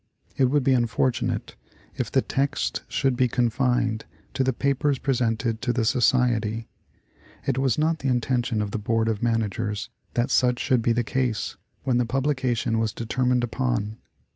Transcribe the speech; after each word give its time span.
It 0.35 0.45
would 0.45 0.63
be 0.63 0.73
unfortunate 0.73 1.55
if 1.93 2.11
the 2.11 2.23
text 2.23 2.81
should 2.87 3.15
be 3.15 3.27
confined 3.27 4.05
to 4.33 4.43
the 4.43 4.51
papers 4.51 4.97
presented 4.97 5.61
to 5.61 5.71
the 5.71 5.85
Society. 5.85 6.67
It 7.45 7.59
was 7.59 7.77
not 7.77 7.99
the 7.99 8.07
intention 8.07 8.63
of 8.63 8.71
the 8.71 8.79
Board 8.79 9.07
of 9.07 9.21
Managers 9.21 9.91
that 10.15 10.31
such 10.31 10.57
should 10.57 10.81
be 10.81 10.91
the 10.91 11.03
case, 11.03 11.55
when 11.83 11.99
the 11.99 12.05
publication 12.07 12.79
was 12.79 12.93
determined 12.93 13.43
upon. 13.43 13.99